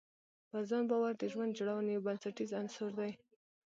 پر 0.49 0.61
ځان 0.69 0.83
باور 0.91 1.13
د 1.17 1.23
ژوند 1.31 1.55
جوړونې 1.57 1.91
یو 1.93 2.05
بنسټیز 2.07 2.51
عنصر 2.61 2.89
دی. 2.99 3.11